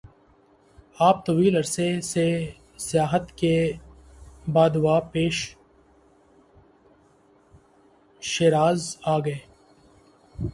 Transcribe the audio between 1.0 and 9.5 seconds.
آپ طویل عرصہ سے سیاحت کے بعدواپس شیراز آگئے-